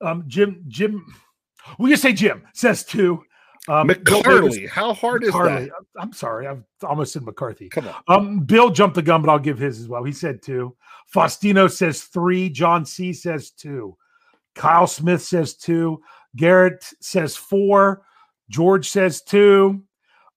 [0.00, 1.04] um, Jim Jim.
[1.80, 3.24] We can say Jim says two.
[3.70, 4.68] Um, McCarley.
[4.68, 5.46] How hard is McCarley.
[5.66, 5.72] that?
[5.72, 6.46] I'm- I'm sorry.
[6.46, 7.68] I've almost said McCarthy.
[7.68, 7.94] Come on.
[8.08, 10.02] Um, Bill jumped the gun, but I'll give his as well.
[10.02, 10.76] He said two.
[11.14, 12.48] Faustino says three.
[12.50, 13.96] John C says two.
[14.54, 16.02] Kyle Smith says two.
[16.36, 18.02] Garrett says four.
[18.48, 19.82] George says two.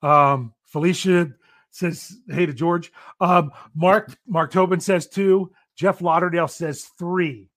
[0.01, 1.31] Um, Felicia
[1.71, 2.91] says hey to George.
[3.19, 5.51] Um, Mark Mark Tobin says two.
[5.75, 7.49] Jeff Lauderdale says three.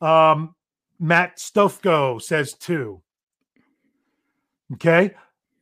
[0.00, 0.54] Um,
[0.98, 3.02] Matt Stofko says two.
[4.74, 5.14] Okay.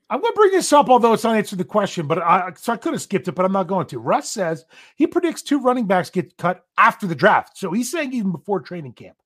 [0.09, 2.73] I'm going to bring this up, although it's not answering the question, but I so
[2.73, 3.99] I could have skipped it, but I'm not going to.
[3.99, 4.65] Russ says
[4.95, 7.59] he predicts two running backs get cut after the draft.
[7.59, 9.17] So he's saying even before training camp.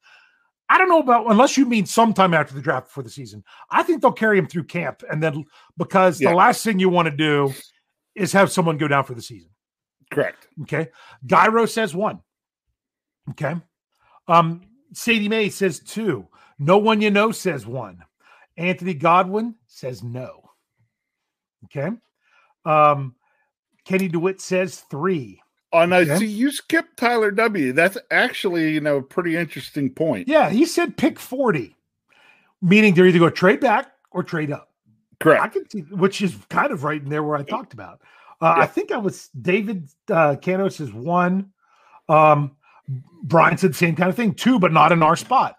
[0.70, 3.44] I don't know about unless you mean sometime after the draft for the season.
[3.70, 5.44] I think they'll carry him through camp, and then
[5.76, 6.30] because Yeah.
[6.30, 7.52] the last thing you want to do
[8.14, 9.50] is have someone go down for the season.
[10.10, 10.48] Correct.
[10.62, 10.88] Okay.
[11.26, 12.20] Gyro says one.
[13.30, 13.54] Okay.
[14.28, 14.62] Um,
[14.94, 16.26] Sadie Mae says two.
[16.58, 18.02] No one you know says one.
[18.60, 20.50] Anthony Godwin says no.
[21.64, 21.90] Okay.
[22.66, 23.14] Um,
[23.86, 25.40] Kenny DeWitt says three.
[25.72, 26.18] Oh no, Okay.
[26.18, 27.72] see, you skipped Tyler W.
[27.72, 30.28] That's actually, you know, a pretty interesting point.
[30.28, 31.74] Yeah, he said pick 40,
[32.60, 34.70] meaning they're either going to trade back or trade up.
[35.20, 35.42] Correct.
[35.42, 38.00] I can see, which is kind of right in there where I talked about.
[38.42, 41.52] Uh, I think I was David uh, Canos is one.
[42.08, 42.56] Um,
[43.22, 45.56] Brian said the same kind of thing, two, but not in our spot.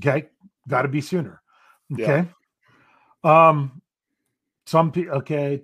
[0.00, 0.28] Okay,
[0.68, 1.40] got to be sooner.
[1.92, 2.26] Okay.
[3.24, 3.82] Um,
[4.66, 5.14] some people.
[5.18, 5.62] Okay.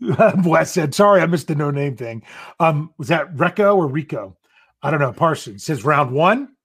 [0.44, 2.22] Wes said, "Sorry, I missed the no name thing."
[2.58, 4.36] Um, was that Reco or Rico?
[4.82, 5.12] I don't know.
[5.12, 6.56] Parsons says round one.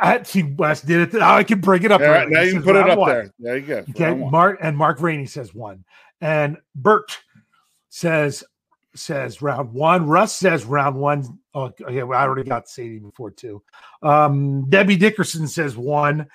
[0.00, 1.20] I see Wes did it.
[1.20, 2.00] I can bring it up.
[2.00, 3.10] All right, now you can put it up one.
[3.10, 3.32] there.
[3.38, 3.84] There you go.
[3.90, 4.14] Okay.
[4.14, 5.84] Mark and Mark Rainey says one,
[6.20, 7.18] and Bert
[7.88, 8.44] says
[8.94, 10.06] says round one.
[10.06, 11.38] Russ says round one.
[11.54, 13.62] Oh, okay, I already got Sadie before too.
[14.02, 16.26] Um, Debbie Dickerson says one.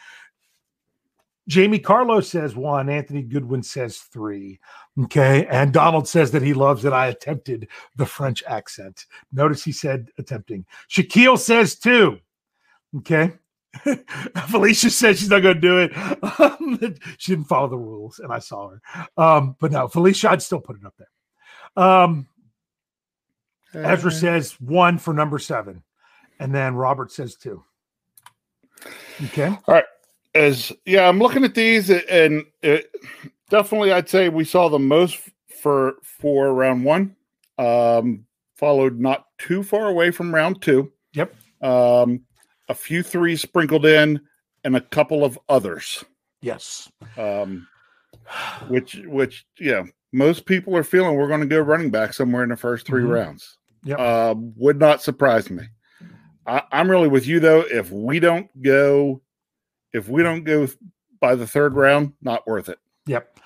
[1.48, 2.90] Jamie Carlos says one.
[2.90, 4.60] Anthony Goodwin says three.
[5.04, 9.06] Okay, and Donald says that he loves that I attempted the French accent.
[9.32, 10.66] Notice he said attempting.
[10.90, 12.20] Shaquille says two.
[12.98, 13.34] Okay.
[14.48, 15.96] Felicia said she's not going to do it.
[16.40, 18.82] Um, she didn't follow the rules, and I saw her.
[19.18, 21.84] Um, but no, Felicia, I'd still put it up there.
[21.84, 22.28] Um,
[23.74, 25.84] Ezra says one for number seven,
[26.40, 27.64] and then Robert says two.
[29.26, 29.48] Okay.
[29.48, 29.86] All right.
[30.36, 32.92] As yeah, I'm looking at these and it,
[33.50, 35.20] definitely I'd say we saw the most
[35.62, 37.16] for for round one.
[37.58, 38.26] Um,
[38.56, 40.92] followed not too far away from round two.
[41.14, 41.34] Yep.
[41.62, 42.22] Um,
[42.70, 44.20] a few threes sprinkled in
[44.64, 46.04] and a couple of others.
[46.42, 46.92] Yes.
[47.18, 47.68] Um,
[48.68, 52.50] which which yeah, most people are feeling we're going to go running back somewhere in
[52.50, 53.14] the first 3 Mhm.
[53.14, 53.58] rounds.
[53.84, 54.00] Yep.
[54.00, 55.64] Uh, would not surprise me.
[56.46, 57.62] I, I'm really with you though.
[57.62, 59.22] If we don't go,
[59.94, 60.68] if we don't go
[61.20, 62.80] by the third round, not worth it.
[63.06, 63.40] Yep.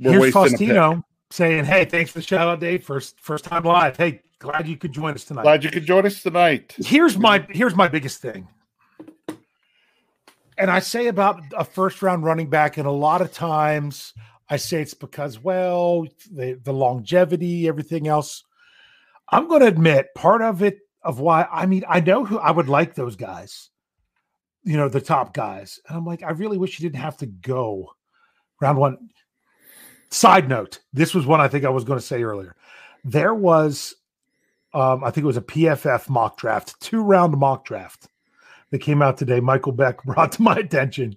[0.00, 0.34] We're Here's.
[0.34, 2.84] Faustino saying, "Hey, thanks for the shout out, Dave.
[2.84, 3.96] First first time live.
[3.96, 6.74] Hey, glad you could join us tonight." Glad you could join us tonight.
[6.84, 8.46] here's my here's my biggest thing
[10.58, 14.14] and i say about a first round running back and a lot of times
[14.48, 18.44] i say it's because well the, the longevity everything else
[19.30, 22.50] i'm going to admit part of it of why i mean i know who i
[22.50, 23.70] would like those guys
[24.62, 27.26] you know the top guys and i'm like i really wish you didn't have to
[27.26, 27.90] go
[28.60, 29.10] round one
[30.10, 32.54] side note this was one i think i was going to say earlier
[33.04, 33.94] there was
[34.74, 38.08] um, I think it was a PFF mock draft, two round mock draft
[38.70, 39.40] that came out today.
[39.40, 41.16] Michael Beck brought to my attention.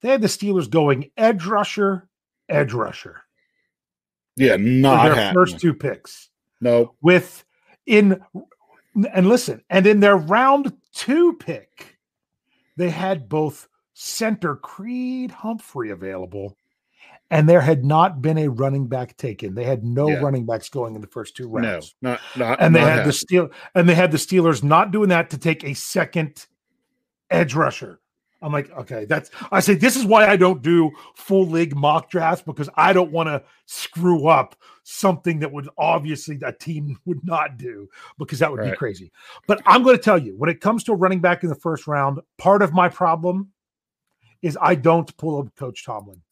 [0.00, 2.08] They had the Steelers going edge rusher,
[2.50, 3.22] edge rusher
[4.36, 5.34] Yeah, not their happening.
[5.34, 6.30] first two picks.
[6.60, 7.44] No, With
[7.86, 8.20] in
[9.12, 11.98] and listen, and in their round two pick,
[12.76, 16.56] they had both center Creed Humphrey available,
[17.30, 19.54] and there had not been a running back taken.
[19.54, 20.20] They had no Yeah.
[20.20, 21.94] running backs going in the first two no, rounds.
[22.02, 22.60] not not.
[22.60, 25.38] and they not had the steel and they had the Steelers not doing that to
[25.38, 26.46] take a second
[27.30, 27.99] edge rusher.
[28.42, 32.10] I'm like, okay, that's I say this is why I don't do full league mock
[32.10, 37.24] drafts because I don't want to screw up something that would obviously a team would
[37.24, 39.12] not do because that would be crazy.
[39.46, 41.54] But I'm going to tell you when it comes to a running back in the
[41.54, 43.50] first round, part of my problem
[44.42, 46.22] is I don't pull a Coach Tomlin.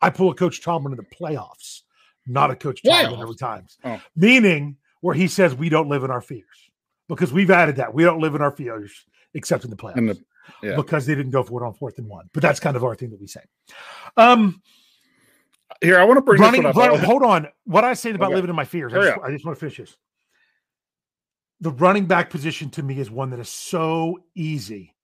[0.00, 1.82] I pull a Coach Tomlin in the playoffs,
[2.26, 3.22] not a Coach Tomlin Playoffs?
[3.22, 3.66] every time.
[3.84, 4.00] Oh.
[4.16, 6.70] Meaning where he says we don't live in our fears
[7.08, 10.06] because we've added that we don't live in our fears except in the playoffs In
[10.06, 10.20] the-
[10.62, 10.76] yeah.
[10.76, 12.28] because they didn't go for it on fourth and one.
[12.32, 13.40] But that's kind of our thing that we say.
[14.16, 14.62] Um,
[15.82, 17.04] Here, I want to bring running, this one run- up.
[17.04, 17.48] hold on.
[17.64, 18.34] What I say about Okay.
[18.36, 19.18] living in my fears, I just.
[19.24, 19.96] I just want to finish this.
[21.60, 24.94] The running back position to me is one that is so easy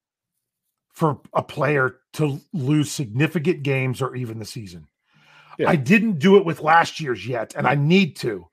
[0.92, 4.86] for a player to lose significant games or even the season.
[5.58, 5.70] Yeah.
[5.70, 8.46] I didn't do it with last year's yet, and I need to.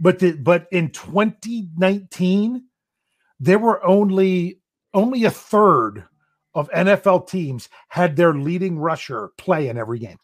[0.00, 2.64] But the, but in 2019,
[3.40, 4.60] there were only
[4.92, 6.04] only a third
[6.54, 10.18] of NFL teams had their leading rusher play in every game.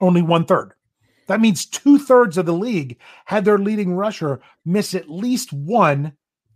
[0.00, 0.72] Only one third.
[1.28, 6.14] That means two thirds of the league had their leading rusher miss at least one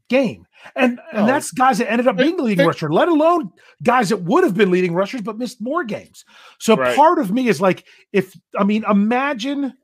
[0.09, 0.47] game.
[0.75, 1.27] And and Oh.
[1.27, 3.51] that's guys that ended up being the leading rusher, let alone
[3.83, 6.25] guys that would have been leading rushers but missed more games.
[6.59, 6.97] So Right.
[6.97, 9.75] part of me is like, if I mean, imagine,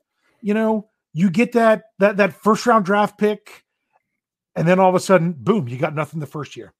[0.41, 3.63] you know, you get that that that first round draft pick,
[4.55, 6.73] and then all of a sudden, boom, you got nothing the first year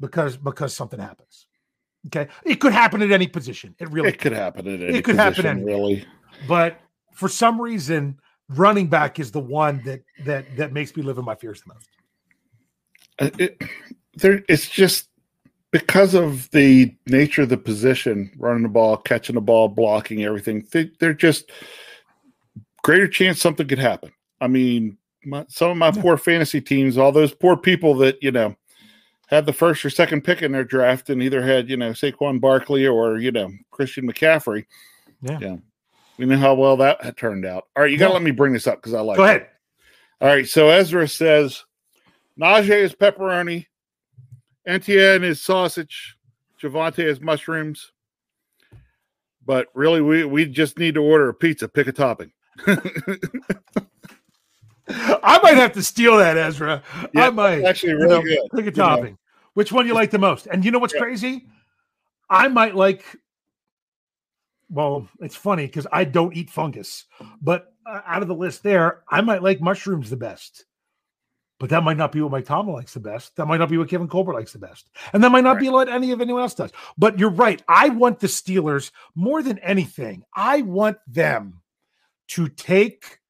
[0.00, 1.46] because because something happens.
[2.06, 3.74] Okay, it could happen at any position.
[3.78, 5.74] It really It could happen at any It could happen anywhere.
[5.74, 6.04] really.
[6.46, 6.78] but
[7.14, 11.24] for some reason, running back is the one that that that makes me live in
[11.24, 11.88] my fears the most.
[13.18, 13.60] Uh, It,
[14.14, 15.08] there, it's just
[15.72, 20.66] because of the nature of the position, running the ball, catching the ball, blocking everything.
[20.70, 21.50] They, they're just
[22.82, 24.12] greater chance something could happen.
[24.40, 28.30] I mean, my, some of my poor fantasy teams, all those poor people that you
[28.30, 28.54] know
[29.26, 32.40] had the first or second pick in their draft and either had you know Saquon
[32.40, 34.66] Barkley or you know Christian McCaffrey.
[35.22, 35.38] Yeah.
[35.40, 35.56] yeah.
[36.18, 37.64] we know how well that had turned out.
[37.76, 38.14] All right, you got to Yeah.
[38.14, 39.16] let me bring this up because I like.
[39.16, 39.28] Go it.
[39.28, 39.46] ahead.
[40.20, 41.64] All right, so Ezra says
[42.40, 43.66] Najee is pepperoni,
[44.66, 46.16] Etienne is sausage,
[46.62, 47.92] Javonte is mushrooms.
[49.44, 51.68] But really, we we just need to order a pizza.
[51.68, 52.32] Pick a topping.
[54.88, 56.82] I might have to steal that, Ezra.
[57.12, 57.64] Yeah, I might.
[57.64, 58.82] actually You really know, good, Pick a you know.
[58.88, 59.18] topping.
[59.54, 60.46] Which one you like the most?
[60.46, 61.00] And you know what's Yeah.
[61.00, 61.46] crazy?
[62.28, 63.04] I might like.
[64.68, 67.04] Well, it's funny because I don't eat fungus,
[67.40, 70.64] but uh, out of the list there, I might like mushrooms the best.
[71.58, 73.34] But that might not be what Mike Tomlin likes the best.
[73.36, 74.90] That might not be what Kevin Colbert likes the best.
[75.14, 76.70] And that might not be what any of anyone else does.
[76.98, 77.62] But you're right.
[77.66, 80.22] I want the Steelers more than anything.
[80.34, 81.62] I want them
[82.28, 83.20] to take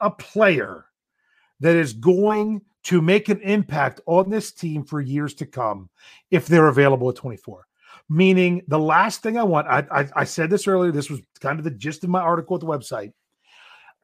[0.00, 0.86] a player
[1.60, 5.88] that is going to make an impact on this team for years to come
[6.30, 7.66] if they're available at 24.
[8.08, 11.58] Meaning, the last thing I want, I, I, I said this earlier, this was kind
[11.58, 13.12] of the gist of my article at the website.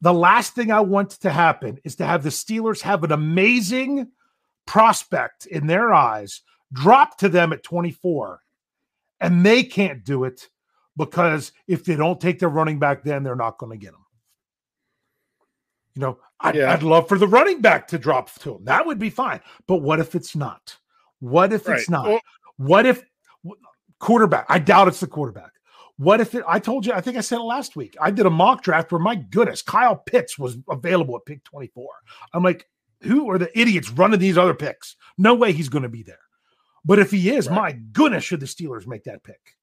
[0.01, 4.09] The last thing I want to happen is to have the Steelers have an amazing
[4.67, 8.41] prospect in their eyes drop to them at 24,
[9.21, 10.49] and they can't do it
[10.97, 14.02] because if they don't take their running back, then they're not going to get them.
[15.95, 16.73] You know, I'd, Yeah.
[16.73, 18.65] I'd love for the running back to drop to him.
[18.65, 19.41] That would be fine.
[19.67, 20.77] But what if it's not?
[21.21, 22.07] What if it's not?
[22.09, 22.21] Well-
[22.57, 23.03] what if
[23.99, 24.47] quarterback?
[24.49, 25.51] I doubt it's the quarterback.
[25.97, 26.45] What if it?
[26.49, 26.93] I told you.
[26.93, 27.97] I think I said it last week.
[28.01, 31.69] I did a mock draft where my goodness, Kyle Pitts was available at pick twenty
[31.69, 31.91] four.
[32.33, 32.69] I'm like,
[33.03, 34.97] who are the idiots running these other picks?
[35.19, 36.19] No way he's going to be there.
[36.85, 37.57] But if he is, Right.
[37.57, 39.57] my goodness, should the Steelers make that pick?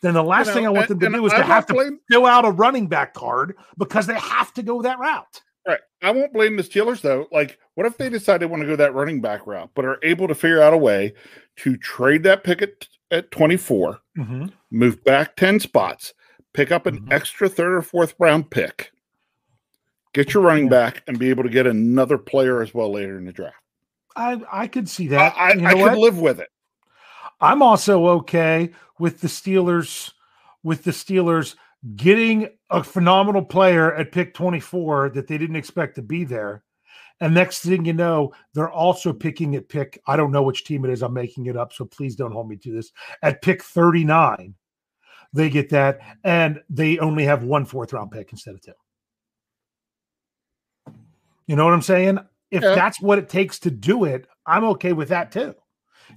[0.00, 1.66] Then the last You thing I want and- them to do is I to have
[1.66, 5.42] to blame- fill out a running back card because they have to go that route.
[5.66, 5.80] Right.
[6.02, 7.26] I won't blame the Steelers though.
[7.32, 9.98] Like, what if they decide they want to go that running back route, but are
[10.02, 11.12] able to figure out a way
[11.56, 14.46] to trade that pick at, at 24, Mm-hmm.
[14.70, 16.14] move back 10 spots,
[16.52, 17.12] pick up an Mhm.
[17.12, 18.92] extra third or fourth round pick,
[20.12, 23.24] get your running back, and be able to get another player as well later in
[23.24, 23.56] the draft.
[24.14, 25.34] I I could see that.
[25.36, 26.48] I, You know I could live with it.
[27.40, 30.12] I'm also okay with the Steelers
[30.62, 31.54] with the Steelers
[31.96, 36.64] getting a phenomenal player at pick 24 that they didn't expect to be there.
[37.20, 40.00] And next thing you know, they're also picking at pick.
[40.06, 41.02] I don't know which team it is.
[41.02, 41.72] I'm making it up.
[41.72, 42.92] So please don't hold me to this.
[43.22, 44.54] At pick 39,
[45.32, 46.00] they get that.
[46.24, 48.72] And they only have one fourth round pick instead of two.
[51.46, 52.18] You know what I'm saying?
[52.50, 52.74] If Yeah.
[52.74, 55.54] that's what it takes to do it, I'm okay with that too.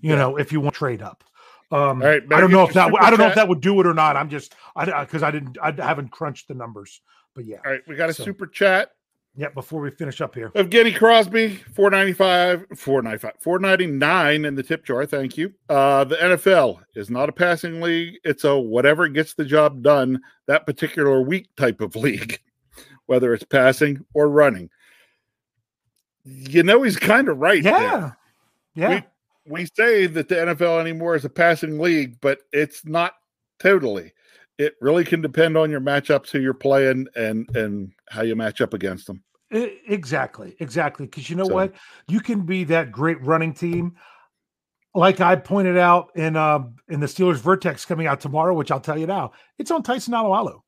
[0.01, 0.15] You Yeah.
[0.17, 1.23] know, if you want to trade up.
[1.71, 3.85] Um, right, I don't know if that I don't know if that would do it
[3.85, 4.15] or not.
[4.17, 7.01] I'm just I because I didn't I haven't crunched the numbers,
[7.35, 8.91] but yeah, All right, we got a So- super chat.
[9.35, 9.49] yeah.
[9.49, 15.05] Before we finish up here, Evgeny Crosby, 495, 495, 499 in the tip jar.
[15.05, 15.53] Thank you.
[15.69, 18.15] Uh, the NFL is not a passing league.
[18.23, 22.39] It's a whatever gets the job done that particular week type of league,
[23.05, 24.71] whether it's passing or running.
[26.25, 27.63] You know, he's kind of right.
[27.63, 27.73] there.
[27.73, 28.11] yeah,
[28.75, 29.01] yeah,
[29.49, 33.13] We say that the NFL anymore is a passing league, but it's not
[33.59, 34.13] totally.
[34.57, 38.61] It really can depend on your matchups, who you're playing, and and how you match
[38.61, 39.23] up against them.
[39.53, 41.05] E- exactly, exactly.
[41.07, 41.73] Because you know So- what,
[42.07, 43.95] you can be that great running team.
[44.95, 48.79] Like I pointed out in um in the Steelers Vertex coming out tomorrow, which I'll
[48.79, 50.59] tell you now, it's on Tyson Alualu.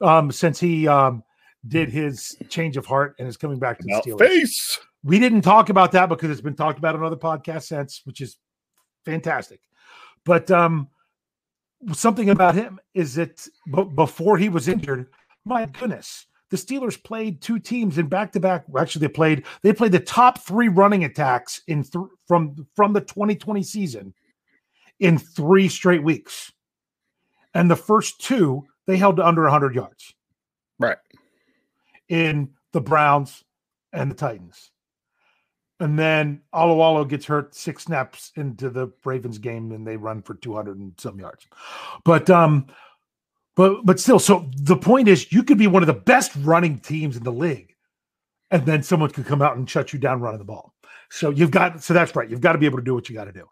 [0.00, 1.22] Um, since he um
[1.68, 4.18] did his change of heart and is coming back to the Steelers.
[4.18, 4.78] face.
[5.04, 8.20] We didn't talk about that because it's been talked about on other podcasts since, which
[8.20, 8.36] is
[9.04, 9.60] fantastic.
[10.24, 10.88] But um,
[11.92, 15.08] something about him is that b- before he was injured,
[15.44, 18.64] my goodness, the Steelers played two teams in back to back.
[18.78, 23.00] Actually, they played they played the top three running attacks in th- from from the
[23.00, 24.14] 2020 season
[25.00, 26.52] in three straight weeks,
[27.54, 30.14] and the first two they held to under 100 yards
[30.78, 30.98] Right.
[32.08, 33.42] in the Browns
[33.92, 34.70] and the Titans.
[35.82, 40.34] And then Alualu gets hurt six snaps into the Ravens game and they run for
[40.34, 41.46] 200 and some yards.
[42.04, 42.68] But um
[43.56, 46.78] but but still so the point is you could be one of the best running
[46.78, 47.74] teams in the league
[48.52, 50.72] and then someone could come out and shut you down running the ball.
[51.10, 52.30] So you've got so that's right.
[52.30, 53.48] You've got to be able to do what you got to do.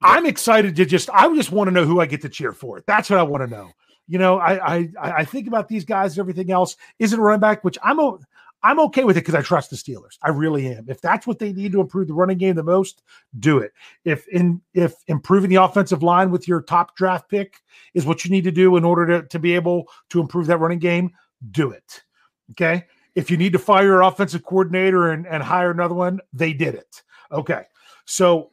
[0.00, 2.82] I'm excited to just I just want to know who I get to cheer for.
[2.86, 3.72] That's what I want to know.
[4.06, 6.76] You know, I I I think about these guys and everything else.
[6.98, 8.18] Is it a running back, which I'm a
[8.62, 10.18] I'm okay with it because I trust the Steelers.
[10.22, 10.86] I really am.
[10.88, 13.02] If that's what they need to improve the running game the most,
[13.38, 13.72] do it.
[14.04, 17.60] If in if improving the offensive line with your top draft pick
[17.94, 20.58] is what you need to do in order to, to be able to improve that
[20.58, 21.12] running game,
[21.52, 22.02] do it.
[22.50, 22.86] Okay.
[23.14, 26.74] If you need to fire your offensive coordinator and, and hire another one, they did
[26.74, 27.02] it.
[27.30, 27.62] Okay.
[28.06, 28.50] So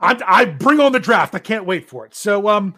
[0.00, 1.34] I, I bring on the draft.
[1.34, 2.14] I can't wait for it.
[2.14, 2.74] So um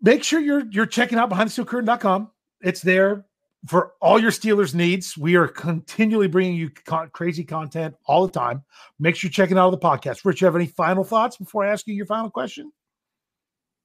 [0.00, 2.30] make sure you're you're checking out behindthesteelcurtain.com.
[2.62, 3.24] It's there
[3.66, 5.16] for all your Steelers needs.
[5.16, 8.64] We are continually bringing you con- crazy content all the time.
[8.98, 10.24] Make sure you're checking out the podcast.
[10.24, 12.72] Rich, you have any final thoughts before I ask you your final question?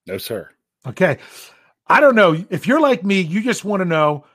[0.08, 0.50] No, sir.
[0.88, 1.18] Okay.
[1.88, 2.44] I don't know.
[2.50, 4.26] If you're like me, you just want to know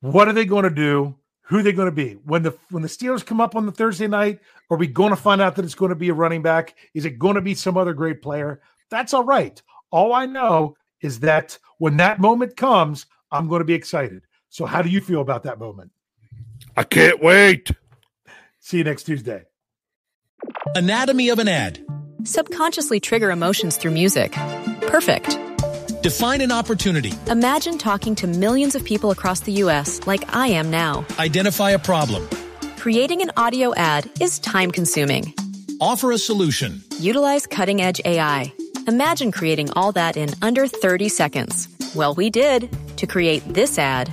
[0.00, 1.14] what are they going to do?
[1.46, 2.14] Who are they going to be?
[2.24, 5.16] When the when the Steelers come up on the Thursday night, are we going to
[5.16, 6.74] find out that it's going to be a running back?
[6.94, 8.60] Is it going to be some other great player?
[8.90, 9.60] That's all right.
[9.90, 14.22] All I know is that when that moment comes, I'm going to be excited.
[14.52, 15.92] So, how do you feel about that moment?
[16.76, 17.70] I can't wait.
[18.60, 19.44] See you next Tuesday.
[20.74, 21.82] Anatomy of an ad.
[22.24, 24.32] Subconsciously trigger emotions through music.
[24.82, 25.38] Perfect.
[26.02, 27.14] Define an opportunity.
[27.28, 30.06] Imagine talking to millions of people across the U.S.
[30.06, 31.06] like I am now.
[31.18, 32.28] Identify a problem.
[32.76, 35.32] Creating an audio ad is time consuming.
[35.80, 36.82] Offer a solution.
[36.98, 38.52] Utilize cutting edge AI.
[38.86, 41.68] Imagine creating all that in under 30 seconds.
[41.94, 44.12] Well, we did to create this ad.